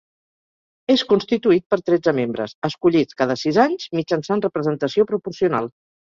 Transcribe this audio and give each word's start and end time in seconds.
És 0.91 1.01
constituït 1.09 1.65
per 1.73 1.77
tretze 1.89 2.13
membres, 2.19 2.55
escollits 2.69 3.17
cada 3.19 3.35
sis 3.41 3.59
anys 3.65 3.85
mitjançant 3.99 4.41
representació 4.47 5.07
proporcional. 5.13 5.69